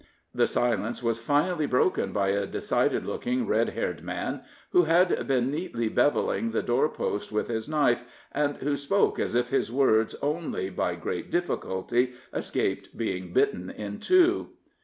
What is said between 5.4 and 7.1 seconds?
neatly beveling the door